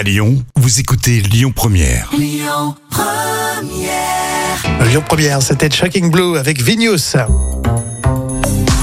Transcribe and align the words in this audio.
À 0.00 0.02
Lyon, 0.02 0.42
vous 0.56 0.80
écoutez 0.80 1.20
Lyon 1.20 1.52
Première. 1.54 2.10
Lyon 2.18 2.74
Première, 5.06 5.42
c'était 5.42 5.70
Shocking 5.70 6.10
Blue 6.10 6.38
avec 6.38 6.62
Vinus. 6.62 7.16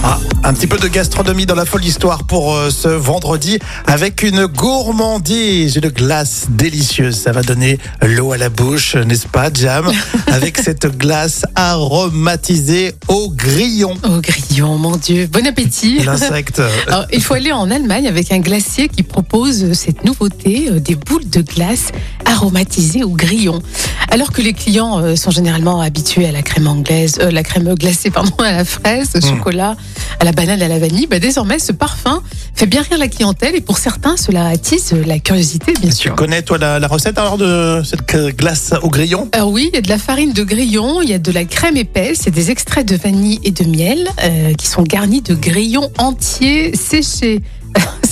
Ah, 0.03 0.19
un 0.43 0.53
petit 0.53 0.67
peu 0.67 0.77
de 0.77 0.87
gastronomie 0.87 1.45
dans 1.45 1.55
la 1.55 1.65
folle 1.65 1.83
histoire 1.83 2.23
pour 2.25 2.53
euh, 2.53 2.69
ce 2.69 2.87
vendredi 2.87 3.59
avec 3.85 4.21
une 4.21 4.45
gourmandise, 4.45 5.75
une 5.75 5.89
glace 5.89 6.45
délicieuse. 6.49 7.15
Ça 7.15 7.31
va 7.31 7.41
donner 7.41 7.79
l'eau 8.01 8.31
à 8.31 8.37
la 8.37 8.49
bouche, 8.49 8.95
n'est-ce 8.95 9.27
pas, 9.27 9.49
Jam 9.53 9.91
Avec 10.27 10.57
cette 10.59 10.97
glace 10.97 11.43
aromatisée 11.55 12.93
au 13.07 13.29
grillon. 13.29 13.95
Au 14.03 14.21
grillon, 14.21 14.77
mon 14.77 14.97
Dieu. 14.97 15.27
Bon 15.31 15.45
appétit. 15.45 15.99
L'insecte. 15.99 16.61
Alors, 16.87 17.05
il 17.11 17.21
faut 17.21 17.33
aller 17.33 17.51
en 17.51 17.69
Allemagne 17.71 18.07
avec 18.07 18.31
un 18.31 18.39
glacier 18.39 18.89
qui 18.89 19.03
propose 19.03 19.73
cette 19.73 20.05
nouveauté, 20.05 20.69
euh, 20.69 20.79
des 20.79 20.95
boules 20.95 21.27
de 21.29 21.41
glace 21.41 21.91
aromatisées 22.25 23.03
au 23.03 23.09
grillon. 23.09 23.61
Alors 24.09 24.31
que 24.31 24.41
les 24.41 24.53
clients 24.53 24.99
euh, 24.99 25.15
sont 25.15 25.31
généralement 25.31 25.81
habitués 25.81 26.25
à 26.27 26.31
la 26.31 26.41
crème 26.41 26.67
anglaise, 26.67 27.17
euh, 27.21 27.29
la 27.29 27.43
crème 27.43 27.73
glacée, 27.75 28.09
pardon, 28.09 28.33
à 28.39 28.51
la 28.51 28.65
fraise, 28.65 29.09
au 29.15 29.21
chocolat, 29.21 29.75
à 30.19 30.25
la 30.25 30.31
banane, 30.31 30.61
à 30.61 30.67
la 30.67 30.79
vanille, 30.79 31.07
bah, 31.07 31.19
désormais 31.19 31.59
ce 31.59 31.71
parfum 31.73 32.23
fait 32.55 32.65
bien 32.65 32.81
rire 32.81 32.97
la 32.97 33.09
clientèle 33.09 33.53
et 33.55 33.61
pour 33.61 33.77
certains 33.77 34.15
cela 34.17 34.47
attise 34.47 34.93
la 35.05 35.19
curiosité, 35.19 35.73
bien 35.73 35.89
Tu 35.91 35.95
sûr. 35.95 36.15
connais, 36.15 36.41
toi, 36.41 36.57
la, 36.57 36.79
la 36.79 36.87
recette 36.87 37.17
alors 37.17 37.37
de 37.37 37.81
cette 37.83 38.35
glace 38.35 38.73
au 38.81 38.89
grillon? 38.89 39.27
Alors 39.33 39.49
oui, 39.51 39.69
il 39.71 39.75
y 39.75 39.77
a 39.77 39.81
de 39.81 39.89
la 39.89 39.97
farine 39.99 40.31
de 40.33 40.43
grillon, 40.43 41.01
il 41.01 41.09
y 41.09 41.13
a 41.13 41.19
de 41.19 41.31
la 41.31 41.43
crème 41.45 41.77
épaisse, 41.77 42.21
c'est 42.23 42.31
des 42.31 42.49
extraits 42.49 42.87
de 42.87 42.95
vanille 42.95 43.39
et 43.43 43.51
de 43.51 43.65
miel 43.65 44.07
euh, 44.23 44.53
qui 44.53 44.67
sont 44.67 44.83
garnis 44.83 45.21
de 45.21 45.35
grillons 45.35 45.91
entiers 45.97 46.75
séchés. 46.75 47.41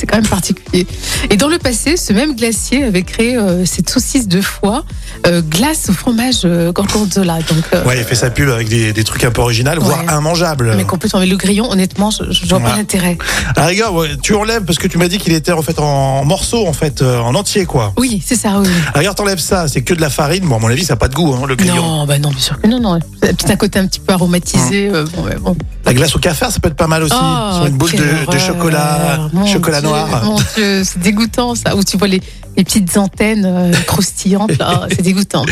C'est 0.06 0.12
quand 0.12 0.18
même 0.22 0.28
particulier. 0.30 0.86
Et 1.32 1.38
dans 1.38 1.48
le 1.48 1.58
passé, 1.58 1.98
ce 1.98 2.14
même 2.14 2.36
glacier 2.36 2.84
avait 2.84 3.02
créé 3.02 3.36
euh, 3.38 3.66
cette 3.66 3.90
saucisse 3.90 4.28
de 4.28 4.40
foie 4.40 4.84
euh, 5.26 5.42
glace 5.42 5.90
au 5.90 5.94
fromage 5.94 6.42
euh, 6.46 6.72
gorgonzola. 6.72 7.38
Donc, 7.40 7.64
euh, 7.74 7.84
Ouais, 7.86 7.98
il 7.98 8.04
fait 8.04 8.14
sa 8.16 8.30
pub 8.30 8.50
avec 8.50 8.70
des, 8.70 8.94
des 8.94 9.04
trucs 9.04 9.24
un 9.24 9.32
peu 9.32 9.42
originaux, 9.42 9.72
voire 9.80 10.00
Ouais. 10.06 10.14
immangeables. 10.16 10.74
mais 10.78 10.84
complètement. 10.84 11.20
Mais 11.22 11.26
le 11.26 11.38
grillon, 11.38 11.72
honnêtement, 11.72 12.12
je, 12.12 12.32
je 12.32 12.46
vois 12.46 12.60
Ouais. 12.60 12.64
pas 12.66 12.76
l'intérêt. 12.76 13.18
Rigueur, 13.58 13.94
ouais, 13.96 14.10
tu 14.22 14.36
enlèves 14.36 14.64
parce 14.64 14.78
que 14.78 14.88
tu 14.88 14.98
m'as 15.00 15.08
dit 15.08 15.18
qu'il 15.18 15.34
était 15.34 15.52
en 15.52 15.62
fait 15.64 15.80
en 15.80 16.24
morceaux, 16.24 16.68
en 16.68 16.74
fait, 16.74 17.02
euh, 17.02 17.20
en 17.20 17.34
entier, 17.34 17.66
quoi. 17.66 17.94
Oui, 17.98 18.22
c'est 18.24 18.36
ça, 18.36 18.60
oui. 18.60 18.68
La 18.94 19.00
rigueur, 19.00 19.16
t'enlèves 19.16 19.40
ça, 19.40 19.68
c'est 19.68 19.82
que 19.82 19.94
de 19.96 20.02
la 20.02 20.10
farine. 20.12 20.46
Bon, 20.46 20.58
à 20.58 20.60
mon 20.60 20.68
avis, 20.68 20.86
ça 20.86 20.94
n'a 20.94 20.98
pas 20.98 21.08
de 21.08 21.16
goût, 21.16 21.34
hein, 21.34 21.46
le 21.48 21.56
grillon. 21.56 21.76
Non, 21.76 22.06
bah 22.06 22.20
non, 22.20 22.30
bien 22.30 22.40
sûr 22.40 22.62
que 22.62 22.68
non, 22.68 22.80
non. 22.80 23.00
Peut-être 23.22 23.50
un 23.50 23.56
côté 23.56 23.80
un 23.80 23.88
petit 23.88 24.00
peu 24.00 24.14
aromatisé. 24.14 24.90
euh, 24.94 25.06
bon, 25.16 25.24
ouais, 25.24 25.36
bon. 25.40 25.56
La 25.86 25.94
glace 25.94 26.16
au 26.16 26.20
café, 26.20 26.46
ça 26.50 26.60
peut 26.60 26.68
être 26.70 26.76
pas 26.76 26.88
mal 26.88 27.04
aussi. 27.04 27.14
Oh, 27.16 27.56
Sur 27.56 27.66
une 27.68 27.78
boule 27.78 27.92
de, 27.92 28.32
de 28.32 28.38
chocolat, 28.40 29.30
chocolat 29.52 29.82
Dieu, 29.82 29.90
noir. 29.96 30.26
Mon 30.26 30.38
Dieu, 30.56 30.84
c'est 30.84 31.00
dégoûtant 31.00 31.56
ça. 31.56 31.76
Où 31.76 31.84
tu 31.84 31.98
vois 31.98 32.08
les, 32.08 32.22
les 32.58 32.64
petites 32.64 32.98
antennes 32.98 33.46
euh, 33.46 33.72
croustillantes 33.86 34.58
là, 34.58 34.88
c'est 34.90 35.02
dégoûtant. 35.02 35.46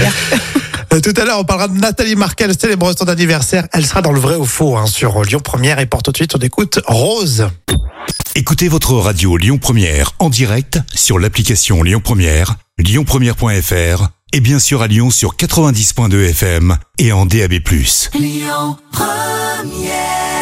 Euh, 0.93 0.99
tout 0.99 1.13
à 1.17 1.25
l'heure, 1.25 1.39
on 1.39 1.43
parlera 1.43 1.67
de 1.67 1.77
Nathalie 1.77 2.15
Markel, 2.15 2.53
célèbre 2.59 2.93
son 2.97 3.07
anniversaire. 3.07 3.67
Elle 3.73 3.85
sera 3.85 4.01
dans 4.01 4.11
le 4.11 4.19
vrai 4.19 4.35
ou 4.35 4.45
faux 4.45 4.77
hein, 4.77 4.85
sur 4.85 5.23
Lyon 5.23 5.39
Première. 5.43 5.79
Et 5.79 5.85
pour 5.85 6.03
tout 6.03 6.11
de 6.11 6.17
suite, 6.17 6.35
on 6.35 6.39
écoute 6.39 6.79
Rose. 6.85 7.47
Écoutez 8.35 8.67
votre 8.67 8.93
radio 8.93 9.37
Lyon 9.37 9.59
Première 9.59 10.11
en 10.19 10.29
direct 10.29 10.79
sur 10.93 11.19
l'application 11.19 11.83
Lyon 11.83 12.01
Première, 12.03 12.55
lyonpremière.fr 12.79 14.07
et 14.33 14.39
bien 14.39 14.57
sûr 14.57 14.81
à 14.81 14.87
Lyon 14.87 15.11
sur 15.11 15.35
90.2 15.35 16.29
FM 16.29 16.77
et 16.97 17.11
en 17.11 17.27
DAB+. 17.27 17.53
Lyon 18.15 18.77
Première 18.91 20.32